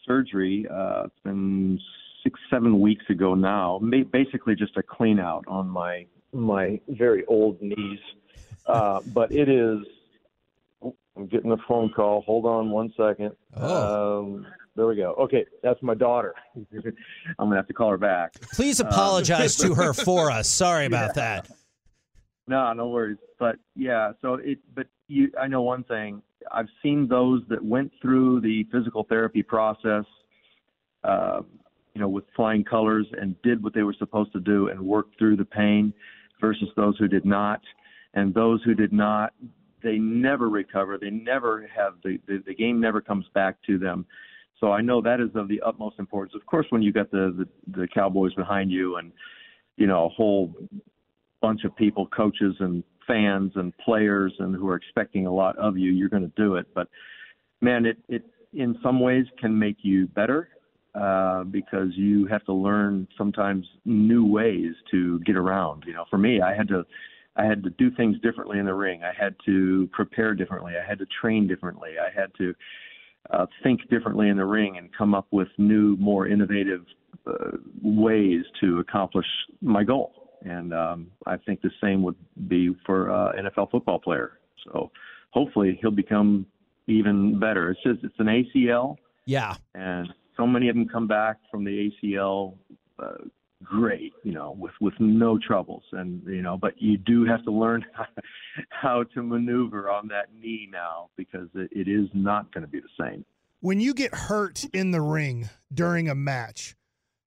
surgery. 0.07 0.67
Uh, 0.71 1.05
it's 1.05 1.21
been 1.25 1.79
six, 2.23 2.39
seven 2.51 2.81
weeks 2.81 3.05
ago 3.11 3.35
now. 3.35 3.81
Basically, 4.13 4.55
just 4.55 4.77
a 4.77 4.83
clean 4.83 5.19
out 5.19 5.45
on 5.47 5.69
my 5.69 6.07
my 6.33 6.81
very 6.89 7.25
old 7.27 7.61
knees. 7.61 8.01
Uh, 8.67 9.01
but 9.07 9.33
it 9.33 9.49
is. 9.49 9.79
oh, 10.83 10.95
I'm 11.17 11.27
getting 11.27 11.53
a 11.53 11.57
phone 11.69 11.91
call. 11.95 12.23
Hold 12.23 12.47
on 12.47 12.71
one 12.71 12.93
second. 12.97 13.33
Oh. 13.57 14.21
Um, 14.21 14.47
there 14.75 14.87
we 14.87 14.97
go. 14.97 15.13
Okay, 15.15 15.45
that's 15.63 15.83
my 15.83 15.95
daughter. 15.95 16.35
I'm 16.57 16.95
gonna 17.39 17.57
have 17.57 17.67
to 17.67 17.75
call 17.75 17.91
her 17.91 17.99
back. 17.99 18.41
Please 18.55 18.81
apologize 18.81 19.57
to 19.57 19.75
her 19.75 19.93
for 19.93 20.31
us. 20.31 20.49
Sorry 20.49 20.87
about 20.87 21.15
that. 21.17 21.51
No, 22.47 22.73
no 22.73 22.89
worries. 22.89 23.19
But 23.39 23.57
yeah, 23.77 24.13
so 24.23 24.35
it. 24.35 24.59
But 24.75 24.87
you, 25.09 25.31
I 25.39 25.47
know 25.47 25.63
one 25.63 25.85
thing. 25.85 26.23
I've 26.51 26.69
seen 26.83 27.07
those 27.07 27.43
that 27.49 27.63
went 27.63 27.93
through 28.01 28.41
the 28.41 28.67
physical 28.73 29.05
therapy 29.05 29.43
process, 29.43 30.05
uh, 31.05 31.43
you 31.95 32.01
know, 32.01 32.09
with 32.09 32.25
flying 32.35 32.65
colors 32.65 33.07
and 33.21 33.41
did 33.43 33.63
what 33.63 33.75
they 33.75 33.83
were 33.83 33.95
supposed 33.99 34.33
to 34.33 34.41
do 34.41 34.69
and 34.69 34.81
worked 34.81 35.19
through 35.19 35.37
the 35.37 35.45
pain, 35.45 35.93
versus 36.43 36.69
those 36.77 36.99
who 36.99 37.09
did 37.09 37.25
not. 37.25 37.63
And 38.13 38.35
those 38.35 38.63
who 38.65 38.75
did 38.75 38.93
not, 38.93 39.33
they 39.83 39.97
never 39.97 40.51
recover. 40.51 40.99
They 40.99 41.09
never 41.09 41.67
have 41.75 41.95
the 42.05 42.19
the, 42.27 42.43
the 42.47 42.55
game 42.55 42.79
never 42.79 43.01
comes 43.01 43.25
back 43.33 43.57
to 43.67 43.79
them. 43.79 44.05
So 44.61 44.71
I 44.71 44.83
know 44.83 45.01
that 45.01 45.21
is 45.21 45.31
of 45.35 45.49
the 45.49 45.63
utmost 45.65 45.99
importance. 45.99 46.35
Of 46.37 46.45
course, 46.47 46.67
when 46.69 46.83
you 46.83 46.93
got 46.93 47.11
the 47.11 47.47
the, 47.67 47.81
the 47.81 47.89
Cowboys 47.89 48.35
behind 48.35 48.71
you 48.71 48.97
and 48.97 49.13
you 49.79 49.87
know 49.87 50.05
a 50.05 50.09
whole 50.11 50.55
bunch 51.41 51.65
of 51.65 51.75
people, 51.75 52.07
coaches 52.07 52.55
and 52.61 52.85
fans 53.07 53.53
and 53.55 53.77
players, 53.79 54.33
and 54.39 54.55
who 54.55 54.69
are 54.69 54.77
expecting 54.77 55.27
a 55.27 55.33
lot 55.33 55.57
of 55.57 55.79
you, 55.79 55.91
you're 55.91 56.11
going 56.11 56.23
to 56.23 56.33
do 56.37 56.57
it. 56.57 56.67
But 56.75 56.89
man, 57.63 57.87
it 57.87 57.97
it 58.09 58.25
in 58.53 58.79
some 58.83 59.01
ways 59.01 59.25
can 59.41 59.59
make 59.59 59.79
you 59.83 60.07
better 60.09 60.51
uh, 60.95 61.45
because 61.45 61.89
you 61.95 62.27
have 62.27 62.45
to 62.45 62.53
learn 62.53 63.09
sometimes 63.17 63.67
new 63.85 64.27
ways 64.27 64.75
to 64.91 65.19
get 65.21 65.37
around. 65.37 65.85
You 65.87 65.95
know, 65.95 66.05
for 66.11 66.19
me, 66.19 66.41
I 66.41 66.55
had 66.55 66.69
to 66.69 66.85
I 67.37 67.45
had 67.45 67.63
to 67.63 67.71
do 67.71 67.91
things 67.91 68.19
differently 68.21 68.59
in 68.59 68.67
the 68.67 68.75
ring. 68.75 69.03
I 69.03 69.13
had 69.19 69.35
to 69.47 69.89
prepare 69.93 70.35
differently. 70.35 70.75
I 70.77 70.87
had 70.87 70.99
to 70.99 71.07
train 71.21 71.47
differently. 71.47 71.93
I 71.99 72.11
had 72.19 72.31
to 72.37 72.55
uh, 73.31 73.47
think 73.63 73.89
differently 73.89 74.29
in 74.29 74.37
the 74.37 74.45
ring 74.45 74.77
and 74.77 74.91
come 74.95 75.15
up 75.15 75.27
with 75.31 75.49
new, 75.57 75.97
more 75.97 76.27
innovative 76.27 76.85
uh, 77.27 77.57
ways 77.83 78.43
to 78.61 78.81
accomplish 78.81 79.27
my 79.63 79.85
goal. 79.85 80.13
And 80.45 80.75
um, 80.75 81.11
I 81.27 81.37
think 81.37 81.63
the 81.63 81.71
same 81.83 82.03
would 82.03 82.17
be 82.49 82.77
for 82.85 83.11
uh, 83.11 83.33
NFL 83.33 83.71
football 83.71 83.99
player. 83.99 84.39
So 84.65 84.91
hopefully 85.31 85.79
he'll 85.81 85.91
become 85.91 86.47
even 86.87 87.39
better. 87.39 87.71
It's 87.71 87.83
just 87.83 88.05
it's 88.05 88.15
an 88.19 88.27
ACL. 88.27 88.97
Yeah. 89.25 89.55
And 89.75 90.13
so 90.37 90.47
many 90.47 90.69
of 90.69 90.75
them 90.75 90.89
come 90.89 91.07
back 91.07 91.37
from 91.51 91.65
the 91.65 91.91
ACL 92.05 92.55
uh, 92.99 93.13
great, 93.63 94.13
you 94.25 94.33
know, 94.33 94.57
with 94.59 94.73
with 94.81 94.95
no 94.99 95.39
troubles, 95.39 95.85
and 95.93 96.23
you 96.27 96.43
know, 96.43 96.57
but 96.57 96.75
you 96.81 96.97
do 96.99 97.25
have 97.25 97.45
to 97.45 97.51
learn 97.53 97.85
how 98.71 99.05
to 99.15 99.23
maneuver 99.23 99.91
on 99.91 100.09
that 100.09 100.27
knee 100.41 100.69
now 100.71 101.09
because 101.17 101.49
it, 101.55 101.71
it 101.73 101.89
is 101.89 102.09
not 102.15 102.53
going 102.53 102.63
to 102.63 102.69
be 102.71 102.81
the 102.81 103.05
same. 103.05 103.25
When 103.61 103.79
you 103.81 103.95
get 103.95 104.13
hurt 104.15 104.65
in 104.73 104.91
the 104.91 105.01
ring 105.01 105.49
during 105.73 106.09
a 106.09 106.15
match, 106.15 106.75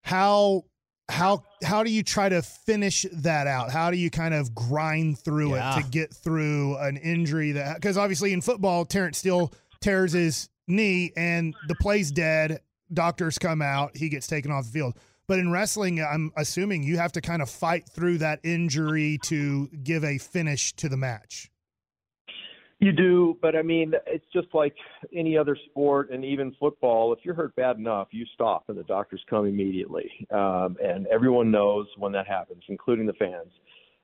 how 0.01 0.65
how 1.07 1.43
how 1.63 1.83
do 1.83 1.91
you 1.91 2.03
try 2.03 2.27
to 2.29 2.41
finish 2.41 3.05
that 3.13 3.47
out? 3.47 3.71
How 3.71 3.91
do 3.91 3.97
you 3.97 4.09
kind 4.09 4.33
of 4.33 4.53
grind 4.53 5.19
through 5.19 5.55
Yeah. 5.55 5.77
it 5.79 5.83
to 5.83 5.89
get 5.89 6.13
through 6.13 6.77
an 6.77 6.97
injury 6.97 7.53
that 7.53 7.75
because 7.75 7.97
obviously 7.97 8.33
in 8.33 8.41
football, 8.41 8.85
Terence 8.85 9.19
Steele 9.19 9.53
tears 9.81 10.13
his 10.13 10.49
knee 10.67 11.11
and 11.15 11.55
the 11.67 11.75
play's 11.75 12.11
dead. 12.11 12.59
Doctors 12.93 13.37
come 13.37 13.61
out, 13.61 13.97
he 13.97 14.09
gets 14.09 14.27
taken 14.27 14.51
off 14.51 14.65
the 14.65 14.71
field. 14.71 14.95
But 15.27 15.39
in 15.39 15.51
wrestling, 15.51 16.03
I'm 16.03 16.31
assuming 16.37 16.83
you 16.83 16.97
have 16.97 17.11
to 17.13 17.21
kind 17.21 17.41
of 17.41 17.49
fight 17.49 17.89
through 17.89 18.19
that 18.19 18.39
injury 18.43 19.17
to 19.23 19.67
give 19.83 20.03
a 20.03 20.19
finish 20.19 20.73
to 20.73 20.87
the 20.87 20.97
match. 20.97 21.49
You 22.79 22.91
do, 22.91 23.37
but 23.41 23.55
I 23.55 23.61
mean, 23.61 23.93
it's 24.05 24.25
just 24.33 24.47
like 24.53 24.75
any 25.15 25.37
other 25.37 25.57
sport 25.69 26.11
and 26.11 26.25
even 26.25 26.53
football. 26.59 27.13
If 27.13 27.19
you're 27.23 27.33
hurt 27.33 27.55
bad 27.55 27.77
enough, 27.77 28.09
you 28.11 28.25
stop 28.33 28.65
and 28.67 28.77
the 28.77 28.83
doctors 28.83 29.23
come 29.29 29.47
immediately. 29.47 30.11
Um, 30.29 30.75
and 30.83 31.07
everyone 31.07 31.51
knows 31.51 31.87
when 31.97 32.11
that 32.11 32.27
happens, 32.27 32.63
including 32.67 33.05
the 33.05 33.13
fans. 33.13 33.51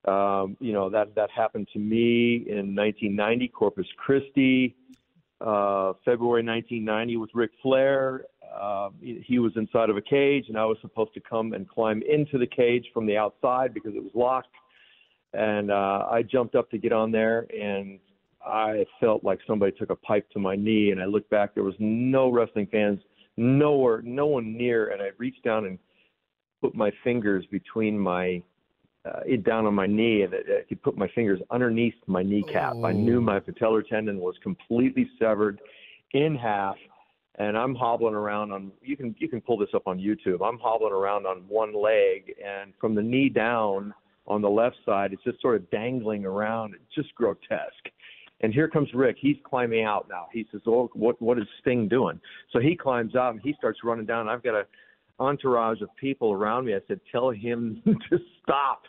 Um, 0.06 0.58
you 0.60 0.74
know, 0.74 0.90
that, 0.90 1.14
that 1.16 1.30
happened 1.30 1.68
to 1.74 1.80
me 1.80 2.46
in 2.48 2.74
1990, 2.76 3.50
Corpus 3.50 3.86
Christi, 3.98 4.76
uh, 5.42 5.94
February 6.06 6.44
1990 6.44 7.18
with 7.18 7.30
Ric 7.34 7.52
Flair. 7.62 8.26
Uh, 8.54 8.90
he 9.02 9.40
was 9.40 9.54
inside 9.56 9.90
of 9.90 9.98
a 9.98 10.02
cage, 10.02 10.46
and 10.50 10.58
I 10.58 10.66
was 10.66 10.78
supposed 10.82 11.14
to 11.14 11.22
come 11.22 11.54
and 11.54 11.68
climb 11.68 12.02
into 12.02 12.38
the 12.38 12.48
cage 12.48 12.86
from 12.94 13.06
the 13.06 13.18
outside 13.18 13.74
because 13.74 13.94
it 13.96 14.04
was 14.04 14.12
locked. 14.14 14.54
And 15.34 15.72
uh, 15.72 16.08
I 16.12 16.24
jumped 16.24 16.56
up 16.56 16.70
to 16.72 16.78
get 16.78 16.92
on 16.92 17.12
there, 17.12 17.48
and 17.58 18.00
I 18.46 18.86
felt 19.00 19.24
like 19.24 19.40
somebody 19.48 19.72
took 19.72 19.90
a 19.90 19.96
pipe 19.96 20.30
to 20.32 20.40
my 20.40 20.56
knee. 20.56 20.92
And 20.92 21.02
I 21.02 21.06
looked 21.06 21.30
back; 21.30 21.56
there 21.56 21.64
was 21.64 21.76
no 21.80 22.30
wrestling 22.30 22.68
fans, 22.72 23.00
nowhere, 23.38 24.02
no 24.04 24.26
one 24.26 24.58
near. 24.58 24.90
And 24.90 25.02
I 25.02 25.12
reached 25.18 25.44
down 25.44 25.66
and 25.66 25.80
put 26.62 26.76
my 26.76 26.92
fingers 27.04 27.46
between 27.52 27.98
my 27.98 28.44
uh, 29.06 29.22
it 29.26 29.44
down 29.44 29.66
on 29.66 29.74
my 29.74 29.88
knee, 29.88 30.24
and 30.24 30.34
I 30.34 30.64
could 30.68 30.82
put 30.84 30.98
my 30.98 31.08
fingers 31.16 31.40
underneath 31.50 31.96
my 32.06 32.22
kneecap. 32.22 32.76
I 32.84 32.92
knew 32.92 33.22
my 33.22 33.40
patellar 33.40 33.88
tendon 33.88 34.20
was 34.20 34.36
completely 34.44 35.10
severed 35.18 35.60
in 36.14 36.36
half 36.36 36.76
and 37.42 37.58
I'm 37.58 37.74
hobbling 37.74 38.14
around 38.14 38.52
on 38.52 38.72
you 38.84 38.96
can 38.96 39.16
you 39.18 39.28
can 39.28 39.42
pull 39.42 39.58
this 39.58 39.70
up 39.74 39.88
on 39.88 39.98
YouTube. 39.98 40.48
I'm 40.48 40.60
hobbling 40.60 40.94
around 40.94 41.26
on 41.26 41.44
one 41.48 41.74
leg 41.74 42.36
and 42.44 42.74
from 42.80 42.94
the 42.94 43.02
knee 43.02 43.30
down 43.30 43.94
on 44.28 44.44
the 44.44 44.50
left 44.50 44.76
side 44.86 45.12
it's 45.12 45.24
just 45.24 45.42
sort 45.42 45.56
of 45.56 45.70
dangling 45.72 46.24
around. 46.24 46.76
It's 46.76 46.96
just 46.96 47.14
grotesque. 47.16 47.90
And 48.42 48.54
here 48.54 48.68
comes 48.68 48.90
Rick. 48.94 49.18
He's 49.20 49.38
climbing 49.44 49.84
out 49.84 50.08
now. 50.10 50.28
He 50.32 50.48
says, 50.52 50.62
"Oh, 50.68 50.90
what 50.94 51.20
what 51.22 51.40
is 51.40 51.46
Sting 51.62 51.88
doing?" 51.88 52.20
So 52.52 52.60
he 52.60 52.76
climbs 52.76 53.16
out 53.16 53.34
and 53.34 53.42
he 53.42 53.54
starts 53.58 53.80
running 53.84 54.06
down. 54.06 54.30
I've 54.30 54.44
got 54.44 54.56
a 54.56 54.66
entourage 55.20 55.82
of 55.82 55.90
people 56.00 56.32
around 56.32 56.66
me. 56.66 56.76
I 56.76 56.80
said, 56.88 57.00
"Tell 57.12 57.32
him 57.32 57.82
to 57.86 58.20
stop. 58.42 58.84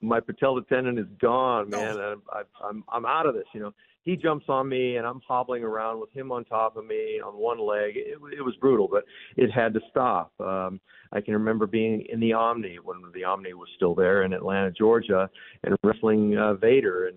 My 0.00 0.20
patella 0.20 0.62
tendon 0.68 0.98
is 0.98 1.06
gone, 1.20 1.70
man. 1.70 1.98
I'm 1.98 2.22
I'm 2.62 2.84
I'm 2.88 3.06
out 3.06 3.26
of 3.26 3.34
this." 3.34 3.46
You 3.52 3.60
know 3.60 3.74
he 4.06 4.16
jumps 4.16 4.46
on 4.48 4.68
me 4.68 4.96
and 4.96 5.06
I'm 5.06 5.20
hobbling 5.26 5.64
around 5.64 6.00
with 6.00 6.12
him 6.12 6.30
on 6.30 6.44
top 6.44 6.76
of 6.76 6.86
me 6.86 7.20
on 7.20 7.34
one 7.34 7.58
leg. 7.58 7.96
It, 7.96 8.18
it 8.38 8.40
was 8.40 8.54
brutal, 8.60 8.88
but 8.88 9.02
it 9.36 9.50
had 9.50 9.74
to 9.74 9.80
stop. 9.90 10.32
Um, 10.40 10.80
I 11.12 11.20
can 11.20 11.34
remember 11.34 11.66
being 11.66 12.06
in 12.08 12.20
the 12.20 12.32
Omni 12.32 12.78
when 12.84 12.98
the 13.12 13.24
Omni 13.24 13.52
was 13.54 13.68
still 13.74 13.96
there 13.96 14.22
in 14.22 14.32
Atlanta, 14.32 14.70
Georgia, 14.70 15.28
and 15.64 15.76
wrestling 15.82 16.38
uh, 16.38 16.54
Vader. 16.54 17.08
And 17.08 17.16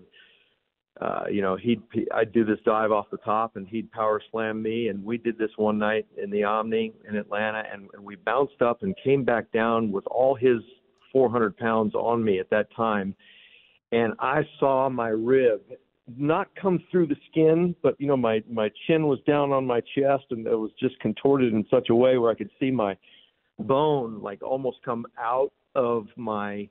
uh, 1.00 1.30
you 1.30 1.42
know, 1.42 1.56
he'd 1.56 1.80
he, 1.92 2.08
I'd 2.12 2.32
do 2.32 2.44
this 2.44 2.58
dive 2.64 2.90
off 2.90 3.06
the 3.12 3.18
top, 3.18 3.54
and 3.54 3.68
he'd 3.68 3.90
power 3.92 4.20
slam 4.32 4.60
me. 4.60 4.88
And 4.88 5.04
we 5.04 5.16
did 5.16 5.38
this 5.38 5.50
one 5.56 5.78
night 5.78 6.08
in 6.20 6.28
the 6.28 6.42
Omni 6.42 6.92
in 7.08 7.16
Atlanta, 7.16 7.62
and, 7.72 7.88
and 7.94 8.04
we 8.04 8.16
bounced 8.16 8.62
up 8.62 8.82
and 8.82 8.96
came 9.02 9.24
back 9.24 9.52
down 9.52 9.92
with 9.92 10.06
all 10.08 10.34
his 10.34 10.58
400 11.12 11.56
pounds 11.56 11.94
on 11.94 12.22
me 12.22 12.40
at 12.40 12.50
that 12.50 12.66
time. 12.74 13.14
And 13.92 14.14
I 14.18 14.42
saw 14.58 14.88
my 14.88 15.08
rib 15.08 15.60
not 16.16 16.48
come 16.60 16.82
through 16.90 17.06
the 17.08 17.16
skin, 17.30 17.74
but 17.82 18.00
you 18.00 18.06
know 18.06 18.16
my 18.16 18.42
my 18.50 18.70
chin 18.86 19.06
was 19.06 19.18
down 19.26 19.52
on 19.52 19.66
my 19.66 19.80
chest 19.80 20.24
and 20.30 20.46
it 20.46 20.56
was 20.56 20.70
just 20.78 20.98
contorted 21.00 21.52
in 21.52 21.64
such 21.70 21.88
a 21.90 21.94
way 21.94 22.18
where 22.18 22.30
I 22.30 22.34
could 22.34 22.50
see 22.58 22.70
my 22.70 22.96
bone 23.58 24.20
like 24.22 24.42
almost 24.42 24.78
come 24.84 25.06
out 25.18 25.52
of 25.74 26.06
my 26.16 26.68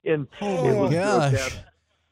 skin. 0.00 0.26
Oh 0.40 0.84
my 0.84 0.92
gosh. 0.92 1.60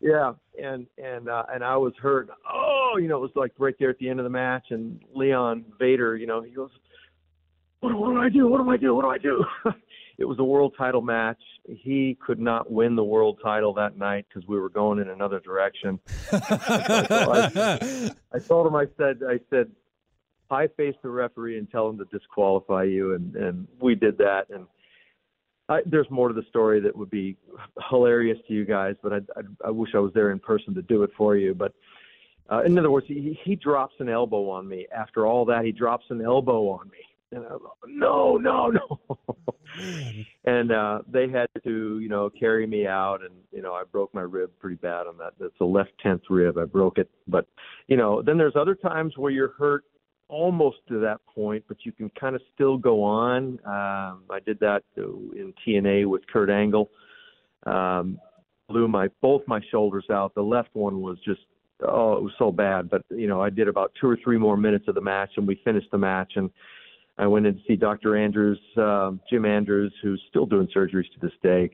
Yeah, 0.00 0.32
and 0.62 0.86
and 1.02 1.28
uh, 1.30 1.44
and 1.52 1.64
I 1.64 1.76
was 1.76 1.94
hurt. 2.00 2.28
Oh, 2.52 2.98
you 3.00 3.08
know, 3.08 3.16
it 3.16 3.20
was 3.20 3.30
like 3.34 3.52
right 3.58 3.74
there 3.78 3.88
at 3.88 3.98
the 3.98 4.08
end 4.08 4.20
of 4.20 4.24
the 4.24 4.30
match, 4.30 4.66
and 4.70 5.00
Leon 5.14 5.64
Vader, 5.78 6.16
you 6.16 6.26
know, 6.26 6.42
he 6.42 6.50
goes, 6.50 6.70
"What, 7.80 7.94
what 7.94 8.12
do 8.12 8.20
I 8.20 8.28
do? 8.28 8.46
What 8.46 8.62
do 8.62 8.70
I 8.70 8.76
do? 8.76 8.94
What 8.94 9.02
do 9.02 9.08
I 9.08 9.18
do?" 9.18 9.44
it 10.18 10.24
was 10.24 10.38
a 10.38 10.44
world 10.44 10.74
title 10.76 11.02
match. 11.02 11.40
He 11.66 12.16
could 12.24 12.38
not 12.38 12.70
win 12.70 12.94
the 12.94 13.04
world 13.04 13.40
title 13.42 13.74
that 13.74 13.96
night 13.96 14.26
because 14.28 14.46
we 14.48 14.58
were 14.58 14.68
going 14.68 14.98
in 14.98 15.08
another 15.08 15.40
direction. 15.40 15.98
I, 16.30 18.10
I 18.32 18.38
told 18.38 18.66
him, 18.66 18.76
I 18.76 18.86
said, 18.96 19.20
I 19.28 19.40
said, 19.50 19.70
I 20.50 20.68
face 20.76 20.94
the 21.02 21.08
referee 21.08 21.58
and 21.58 21.70
tell 21.70 21.88
him 21.88 21.98
to 21.98 22.04
disqualify 22.06 22.84
you, 22.84 23.14
and 23.14 23.34
and 23.34 23.66
we 23.80 23.94
did 23.94 24.18
that. 24.18 24.46
And 24.50 24.66
I, 25.68 25.80
there's 25.86 26.10
more 26.10 26.28
to 26.28 26.34
the 26.34 26.44
story 26.48 26.80
that 26.80 26.94
would 26.94 27.10
be 27.10 27.36
hilarious 27.90 28.38
to 28.46 28.54
you 28.54 28.64
guys, 28.64 28.94
but 29.02 29.12
I, 29.12 29.16
I, 29.16 29.68
I 29.68 29.70
wish 29.70 29.90
I 29.94 29.98
was 29.98 30.12
there 30.12 30.30
in 30.30 30.38
person 30.38 30.74
to 30.74 30.82
do 30.82 31.02
it 31.02 31.10
for 31.16 31.36
you. 31.36 31.54
But 31.54 31.72
uh, 32.50 32.62
in 32.62 32.78
other 32.78 32.90
words, 32.90 33.06
he, 33.08 33.38
he 33.42 33.56
drops 33.56 33.94
an 33.98 34.08
elbow 34.08 34.50
on 34.50 34.68
me. 34.68 34.86
After 34.94 35.26
all 35.26 35.46
that, 35.46 35.64
he 35.64 35.72
drops 35.72 36.04
an 36.10 36.20
elbow 36.22 36.68
on 36.68 36.88
me. 36.90 36.98
And 37.34 37.44
I'm 37.46 37.52
like, 37.52 37.88
no, 37.88 38.36
no, 38.36 38.70
no. 38.70 39.00
and 40.44 40.72
uh, 40.72 41.00
they 41.08 41.28
had 41.28 41.48
to, 41.64 41.98
you 41.98 42.08
know, 42.08 42.30
carry 42.30 42.66
me 42.66 42.86
out, 42.86 43.20
and 43.22 43.34
you 43.52 43.62
know, 43.62 43.72
I 43.72 43.82
broke 43.90 44.14
my 44.14 44.22
rib 44.22 44.50
pretty 44.60 44.76
bad 44.76 45.06
on 45.06 45.16
that. 45.18 45.34
That's 45.40 45.54
the 45.58 45.64
left 45.64 45.92
tenth 46.02 46.22
rib. 46.30 46.58
I 46.58 46.64
broke 46.64 46.98
it, 46.98 47.10
but 47.26 47.46
you 47.88 47.96
know, 47.96 48.22
then 48.22 48.38
there's 48.38 48.56
other 48.56 48.74
times 48.74 49.14
where 49.16 49.32
you're 49.32 49.52
hurt 49.58 49.84
almost 50.28 50.78
to 50.88 50.98
that 51.00 51.20
point, 51.32 51.64
but 51.68 51.78
you 51.84 51.92
can 51.92 52.10
kind 52.18 52.34
of 52.34 52.42
still 52.54 52.76
go 52.76 53.02
on. 53.02 53.58
Um, 53.64 54.22
I 54.30 54.38
did 54.44 54.58
that 54.60 54.82
in 54.96 55.52
TNA 55.66 56.08
with 56.08 56.22
Kurt 56.32 56.50
Angle. 56.50 56.90
Um, 57.66 58.18
blew 58.68 58.88
my 58.88 59.08
both 59.20 59.42
my 59.46 59.60
shoulders 59.70 60.06
out. 60.10 60.34
The 60.34 60.42
left 60.42 60.70
one 60.72 61.00
was 61.00 61.18
just 61.24 61.40
oh, 61.82 62.14
it 62.14 62.22
was 62.22 62.32
so 62.38 62.50
bad. 62.50 62.90
But 62.90 63.02
you 63.10 63.26
know, 63.26 63.40
I 63.40 63.50
did 63.50 63.68
about 63.68 63.92
two 64.00 64.08
or 64.08 64.18
three 64.22 64.38
more 64.38 64.56
minutes 64.56 64.86
of 64.88 64.94
the 64.94 65.00
match, 65.00 65.32
and 65.36 65.46
we 65.46 65.60
finished 65.64 65.90
the 65.90 65.98
match. 65.98 66.32
And 66.36 66.50
I 67.18 67.26
went 67.26 67.46
in 67.46 67.54
to 67.54 67.60
see 67.66 67.76
Dr. 67.76 68.16
Andrews, 68.16 68.60
um, 68.76 69.20
Jim 69.30 69.44
Andrews, 69.44 69.92
who's 70.02 70.22
still 70.28 70.46
doing 70.46 70.68
surgeries 70.74 71.10
to 71.14 71.20
this 71.20 71.32
day. 71.42 71.70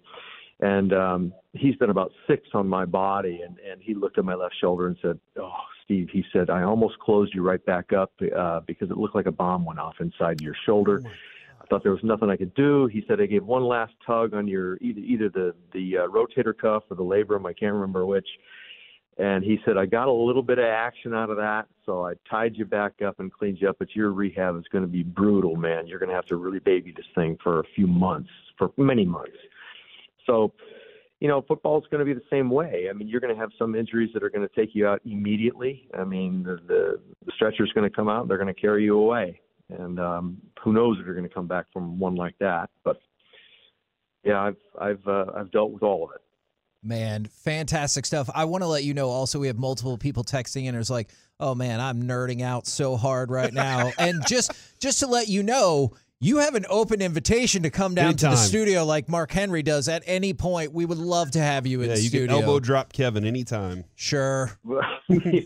And 0.60 0.92
um, 0.92 1.32
he's 1.54 1.76
done 1.76 1.88
about 1.88 2.12
six 2.26 2.46
on 2.52 2.68
my 2.68 2.84
body, 2.84 3.40
and, 3.46 3.58
and 3.60 3.80
he 3.80 3.94
looked 3.94 4.18
at 4.18 4.24
my 4.26 4.34
left 4.34 4.54
shoulder 4.60 4.88
and 4.88 4.96
said, 5.00 5.18
"Oh, 5.38 5.50
Steve," 5.84 6.10
he 6.12 6.22
said, 6.34 6.50
"I 6.50 6.64
almost 6.64 6.98
closed 6.98 7.34
you 7.34 7.42
right 7.42 7.64
back 7.64 7.94
up 7.94 8.12
uh, 8.36 8.60
because 8.66 8.90
it 8.90 8.98
looked 8.98 9.14
like 9.14 9.24
a 9.24 9.32
bomb 9.32 9.64
went 9.64 9.78
off 9.78 9.94
inside 10.00 10.42
your 10.42 10.54
shoulder." 10.66 11.02
I 11.62 11.66
thought 11.66 11.82
there 11.82 11.92
was 11.92 12.04
nothing 12.04 12.28
I 12.28 12.36
could 12.36 12.52
do. 12.54 12.86
He 12.88 13.02
said 13.08 13.22
I 13.22 13.26
gave 13.26 13.44
one 13.44 13.64
last 13.64 13.94
tug 14.06 14.34
on 14.34 14.46
your 14.46 14.76
either 14.82 15.00
either 15.00 15.28
the 15.30 15.54
the 15.72 15.98
uh, 15.98 16.08
rotator 16.08 16.56
cuff 16.56 16.82
or 16.90 16.96
the 16.96 17.04
labrum. 17.04 17.46
I 17.46 17.54
can't 17.54 17.72
remember 17.72 18.04
which. 18.04 18.28
And 19.20 19.44
he 19.44 19.58
said 19.66 19.76
I 19.76 19.84
got 19.84 20.08
a 20.08 20.12
little 20.12 20.42
bit 20.42 20.58
of 20.58 20.64
action 20.64 21.12
out 21.12 21.28
of 21.28 21.36
that, 21.36 21.66
so 21.84 22.06
I 22.06 22.14
tied 22.28 22.56
you 22.56 22.64
back 22.64 23.02
up 23.06 23.20
and 23.20 23.30
cleaned 23.30 23.58
you 23.60 23.68
up. 23.68 23.76
But 23.78 23.94
your 23.94 24.12
rehab 24.12 24.56
is 24.56 24.64
going 24.72 24.80
to 24.82 24.88
be 24.88 25.02
brutal, 25.02 25.56
man. 25.56 25.86
You're 25.86 25.98
going 25.98 26.08
to 26.08 26.14
have 26.14 26.24
to 26.26 26.36
really 26.36 26.58
baby 26.58 26.94
this 26.96 27.04
thing 27.14 27.36
for 27.42 27.60
a 27.60 27.64
few 27.74 27.86
months, 27.86 28.30
for 28.56 28.70
many 28.78 29.04
months. 29.04 29.36
So, 30.24 30.54
you 31.18 31.28
know, 31.28 31.42
football 31.42 31.78
is 31.78 31.84
going 31.90 31.98
to 31.98 32.06
be 32.06 32.14
the 32.14 32.26
same 32.30 32.48
way. 32.48 32.86
I 32.88 32.94
mean, 32.94 33.08
you're 33.08 33.20
going 33.20 33.34
to 33.34 33.38
have 33.38 33.50
some 33.58 33.74
injuries 33.74 34.08
that 34.14 34.22
are 34.22 34.30
going 34.30 34.48
to 34.48 34.54
take 34.54 34.74
you 34.74 34.86
out 34.86 35.02
immediately. 35.04 35.86
I 35.92 36.04
mean, 36.04 36.42
the 36.42 36.56
the, 36.66 37.00
the 37.26 37.32
stretcher 37.34 37.62
is 37.62 37.72
going 37.72 37.88
to 37.88 37.94
come 37.94 38.08
out, 38.08 38.26
they're 38.26 38.38
going 38.38 38.54
to 38.54 38.58
carry 38.58 38.84
you 38.84 38.98
away, 38.98 39.38
and 39.68 40.00
um, 40.00 40.38
who 40.64 40.72
knows 40.72 40.96
if 40.98 41.04
you're 41.04 41.14
going 41.14 41.28
to 41.28 41.34
come 41.34 41.46
back 41.46 41.66
from 41.74 41.98
one 41.98 42.14
like 42.14 42.38
that. 42.38 42.70
But 42.84 42.96
yeah, 44.24 44.40
I've 44.40 44.56
I've 44.80 45.06
uh, 45.06 45.26
I've 45.36 45.50
dealt 45.50 45.72
with 45.72 45.82
all 45.82 46.04
of 46.04 46.10
it. 46.14 46.22
Man, 46.82 47.26
fantastic 47.26 48.06
stuff. 48.06 48.30
I 48.34 48.44
want 48.46 48.62
to 48.62 48.68
let 48.68 48.84
you 48.84 48.94
know 48.94 49.10
also 49.10 49.38
we 49.38 49.48
have 49.48 49.58
multiple 49.58 49.98
people 49.98 50.24
texting 50.24 50.64
in. 50.64 50.74
It's 50.74 50.88
like, 50.88 51.10
oh 51.38 51.54
man, 51.54 51.78
I'm 51.80 52.04
nerding 52.04 52.40
out 52.42 52.66
so 52.66 52.96
hard 52.96 53.30
right 53.30 53.52
now. 53.52 53.92
and 53.98 54.24
just 54.26 54.52
just 54.80 55.00
to 55.00 55.06
let 55.06 55.28
you 55.28 55.42
know, 55.42 55.92
you 56.20 56.38
have 56.38 56.54
an 56.54 56.64
open 56.70 57.02
invitation 57.02 57.64
to 57.64 57.70
come 57.70 57.94
down 57.94 58.14
to 58.16 58.26
the 58.28 58.36
studio 58.36 58.84
like 58.86 59.08
Mark 59.10 59.30
Henry 59.30 59.62
does 59.62 59.88
at 59.88 60.02
any 60.06 60.32
point. 60.32 60.72
We 60.72 60.86
would 60.86 60.98
love 60.98 61.32
to 61.32 61.38
have 61.40 61.66
you 61.66 61.82
in 61.82 61.90
Yeah, 61.90 61.96
you 61.96 62.08
studio. 62.08 62.26
can 62.36 62.44
elbow 62.44 62.60
drop 62.60 62.92
Kevin 62.94 63.24
anytime. 63.26 63.84
Sure. 63.94 64.50
yeah. 65.08 65.40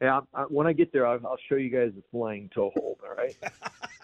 yeah 0.00 0.20
I, 0.34 0.42
when 0.42 0.68
I 0.68 0.72
get 0.72 0.92
there, 0.92 1.04
I'll, 1.06 1.24
I'll 1.26 1.38
show 1.48 1.56
you 1.56 1.70
guys 1.70 1.90
the 1.96 2.02
flying 2.12 2.48
toe 2.54 2.70
hold. 2.76 2.98
All 3.08 3.16
right. 3.16 3.36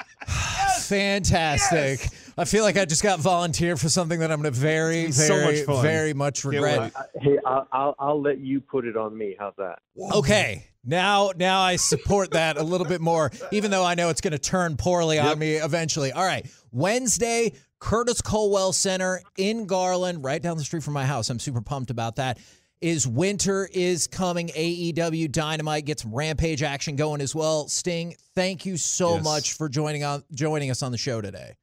Fantastic. 0.88 2.08
I 2.36 2.44
feel 2.44 2.64
like 2.64 2.76
I 2.76 2.84
just 2.84 3.02
got 3.02 3.20
volunteered 3.20 3.78
for 3.80 3.88
something 3.88 4.20
that 4.20 4.30
I'm 4.30 4.42
going 4.42 4.52
to 4.52 4.58
very, 4.58 5.02
It's 5.04 5.16
so 5.26 5.36
very, 5.36 5.64
much 5.66 5.82
very 5.82 6.14
much 6.14 6.44
regret. 6.44 6.92
hey, 7.20 7.38
I'll, 7.46 7.68
I'll 7.72 7.94
I'll 7.98 8.20
let 8.22 8.38
you 8.38 8.60
put 8.60 8.84
it 8.84 8.96
on 8.96 9.16
me. 9.16 9.36
How's 9.38 9.54
that? 9.58 9.80
Okay. 10.14 10.66
Now 10.84 11.32
now 11.36 11.60
I 11.60 11.76
support 11.76 12.32
that 12.32 12.56
a 12.58 12.62
little 12.62 12.86
bit 12.86 13.00
more, 13.00 13.30
even 13.52 13.70
though 13.70 13.84
I 13.84 13.94
know 13.94 14.10
it's 14.10 14.20
gonna 14.20 14.38
turn 14.38 14.76
poorly 14.76 15.18
on 15.18 15.38
me 15.38 15.54
eventually. 15.54 16.12
All 16.12 16.24
right. 16.26 16.46
Wednesday, 16.72 17.52
Curtis 17.78 18.20
Culwell 18.20 18.74
Center 18.74 19.22
in 19.38 19.66
Garland, 19.66 20.24
right 20.24 20.42
down 20.42 20.58
the 20.58 20.64
street 20.64 20.82
from 20.82 20.94
my 20.94 21.06
house. 21.06 21.30
I'm 21.30 21.38
super 21.38 21.60
pumped 21.62 21.90
about 21.90 22.16
that. 22.16 22.38
Is 22.84 23.08
winter 23.08 23.66
is 23.72 24.06
coming. 24.06 24.48
AEW 24.48 25.32
Dynamite 25.32 25.86
get 25.86 26.00
some 26.00 26.14
rampage 26.14 26.62
action 26.62 26.96
going 26.96 27.22
as 27.22 27.34
well. 27.34 27.66
Sting, 27.66 28.14
thank 28.34 28.66
you 28.66 28.76
so 28.76 29.14
Yes. 29.14 29.24
much 29.24 29.52
for 29.54 29.70
joining 29.70 30.04
on 30.04 30.22
joining 30.34 30.70
us 30.70 30.82
on 30.82 30.92
the 30.92 30.98
show 30.98 31.22
today. 31.22 31.54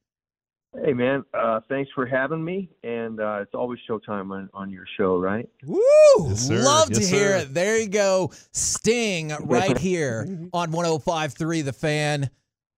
Hey 0.84 0.92
man, 0.94 1.22
uh, 1.32 1.60
thanks 1.68 1.92
for 1.94 2.06
having 2.06 2.44
me, 2.44 2.70
and 2.82 3.20
uh, 3.20 3.38
it's 3.40 3.54
always 3.54 3.78
showtime 3.88 4.32
on, 4.32 4.50
on 4.52 4.70
your 4.70 4.84
show, 4.96 5.16
right? 5.16 5.48
Woo! 5.64 5.78
Yes, 6.26 6.40
sir. 6.48 6.60
Love 6.60 6.88
to 6.88 7.00
Yes, 7.00 7.08
hear 7.08 7.36
it. 7.36 7.54
There 7.54 7.78
you 7.78 7.88
go. 7.88 8.32
Sting 8.50 9.28
right 9.42 9.78
here 9.78 10.26
on 10.52 10.72
1053 10.72 11.62
The 11.62 11.72
Fan. 11.72 12.30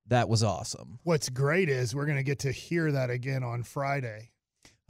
That 0.08 0.28
was 0.28 0.42
awesome. 0.42 0.98
What's 1.04 1.30
great 1.30 1.70
is 1.70 1.94
we're 1.94 2.04
going 2.04 2.18
to 2.18 2.22
get 2.22 2.40
to 2.40 2.52
hear 2.52 2.92
that 2.92 3.08
again 3.08 3.42
on 3.42 3.62
Friday. 3.62 4.32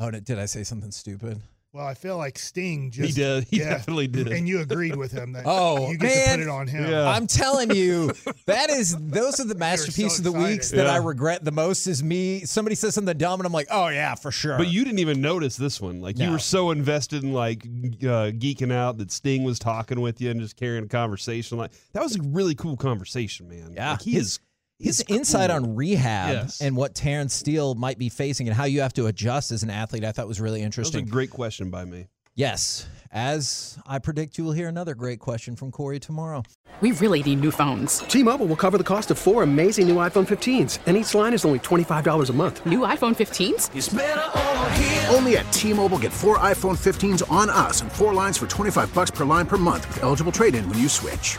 Oh, 0.01 0.11
did 0.11 0.25
did 0.25 0.41
I 0.41 0.47
say 0.47 0.65
something 0.65 0.91
stupid? 0.91 1.41
Well, 1.75 1.85
I 1.85 1.95
feel 1.95 2.17
like 2.17 2.39
Sting 2.39 2.93
just 2.93 3.01
he 3.01 3.07
just 3.09 3.17
did. 3.17 3.45
He 3.51 3.59
yeah. 3.59 3.71
definitely 3.71 4.07
did. 4.07 4.29
and 4.29 4.47
you 4.49 4.61
agreed 4.61 4.95
with 4.95 5.11
him 5.11 5.33
that 5.33 5.43
Oh, 5.45 5.91
you 5.91 5.99
get 5.99 6.15
man. 6.15 6.25
to 6.27 6.31
put 6.37 6.41
it 6.45 6.49
on 6.49 6.67
him. 6.69 6.89
Yeah. 6.89 7.09
I'm 7.09 7.27
telling 7.27 7.75
you, 7.75 8.13
that 8.47 8.71
is 8.71 8.97
those 8.97 9.41
are 9.41 9.45
the 9.45 9.57
masterpiece 9.57 10.19
of 10.19 10.23
the 10.25 10.31
excited. 10.31 10.53
weeks 10.53 10.71
that 10.71 10.87
I 10.87 10.99
regret 10.99 11.45
the 11.45 11.51
most. 11.51 11.89
Is 11.89 12.01
me 12.05 12.45
somebody 12.45 12.77
says 12.77 12.95
something 12.95 13.19
dumb 13.19 13.41
and 13.41 13.47
I'm 13.47 13.53
like, 13.53 13.67
oh 13.73 13.89
yeah, 13.89 14.15
for 14.15 14.31
sure. 14.31 14.57
But 14.57 14.69
you 14.69 14.85
didn't 14.85 15.01
even 15.01 15.21
notice 15.21 15.57
this 15.57 15.81
one. 15.81 16.01
Like 16.01 16.17
you 16.17 16.31
were 16.31 16.39
so 16.39 16.71
invested 16.71 17.25
in 17.25 17.33
like 17.33 17.65
uh, 17.65 18.31
geeking 18.31 18.73
out 18.73 18.99
that 18.99 19.11
Sting 19.11 19.43
was 19.43 19.59
talking 19.59 20.01
with 20.01 20.21
you 20.21 20.31
and 20.31 20.41
just 20.41 20.55
carrying 20.55 20.85
a 20.85 20.89
conversation. 20.89 21.59
Like 21.59 21.73
that 21.93 22.05
was 22.05 22.15
a 22.15 22.23
really 22.23 22.55
cool 22.55 22.77
conversation, 22.77 23.49
man. 23.49 23.73
Yeah. 23.75 23.91
like, 23.93 24.03
he 24.03 24.13
His- 24.13 24.27
is. 24.27 24.41
His 24.81 25.03
he's 25.07 25.17
insight 25.17 25.51
on 25.51 25.77
rehab 25.77 26.31
Yes. 26.33 26.61
and 26.61 26.77
what 26.77 26.95
Terence 26.95 27.33
Steele 27.35 27.75
might 27.75 27.99
be 27.99 28.09
facing 28.09 28.49
and 28.49 28.57
how 28.57 28.65
you 28.65 28.81
have 28.81 28.93
to 28.95 29.07
adjust 29.07 29.53
as 29.53 29.63
an 29.63 29.71
athlete, 29.71 30.05
I 30.05 30.13
thought 30.13 30.27
was 30.29 30.41
really 30.41 30.61
That 30.63 30.67
was 30.77 30.77
a 30.77 30.81
interesting. 30.99 31.07
great 31.07 31.31
question 31.31 31.71
by 31.71 31.85
me. 31.85 32.07
yes, 32.35 32.87
as 33.13 33.79
I 33.87 34.01
predict, 34.01 34.37
you 34.37 34.43
will 34.45 34.51
hear 34.53 34.67
another 34.69 34.95
great 34.97 35.21
question 35.21 35.55
from 35.55 35.71
Corey 35.71 36.01
tomorrow. 36.01 36.43
We 36.81 36.91
really 36.93 37.23
need 37.23 37.41
new 37.41 37.53
phones. 37.53 37.99
T-Mobile 38.01 38.47
will 38.47 38.57
cover 38.57 38.77
the 38.77 38.83
cost 38.83 39.13
of 39.13 39.19
four 39.19 39.45
amazing 39.45 39.87
new 39.87 39.95
iPhone 39.97 40.27
15s, 40.27 40.81
and 40.87 40.97
each 40.97 41.15
line 41.15 41.33
is 41.33 41.45
only 41.45 41.61
$25 41.61 42.29
a 42.29 42.33
month. 42.33 42.67
New 42.67 42.81
iPhone 42.81 43.15
15s? 43.15 43.71
Only 45.15 45.37
at 45.37 45.51
T-Mobile, 45.53 45.99
get 45.99 46.13
four 46.13 46.39
iPhone 46.39 46.77
15s 46.77 47.23
on 47.31 47.49
us 47.49 47.81
and 47.83 47.93
four 47.93 48.13
lines 48.13 48.37
for 48.37 48.49
25 48.49 48.93
bucks 48.93 49.13
per 49.13 49.25
line 49.25 49.47
per 49.47 49.57
month 49.57 49.87
with 49.87 50.03
eligible 50.03 50.33
trade-in 50.33 50.69
when 50.69 50.79
you 50.81 50.89
switch. 50.89 51.39